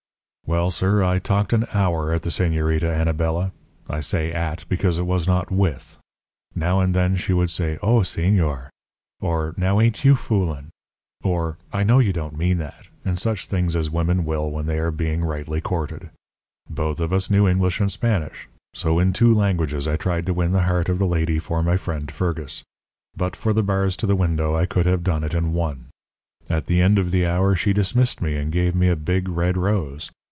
[0.47, 3.53] "Well, sir, I talked an hour at the Señorita Anabela.
[3.89, 5.97] I say 'at' because it was not 'with.'
[6.53, 8.67] Now and then she would say: 'Oh, Señor,'
[9.21, 10.67] or 'Now, ain't you foolin'?'
[11.23, 14.77] or 'I know you don't mean that,' and such things as women will when they
[14.79, 16.09] are being rightly courted.
[16.69, 20.51] Both of us knew English and Spanish; so in two languages I tried to win
[20.51, 22.61] the heart of the lady for my friend Fergus.
[23.15, 25.85] But for the bars to the window I could have done it in one.
[26.49, 29.55] At the end of the hour she dismissed me and gave me a big, red
[29.55, 30.11] rose.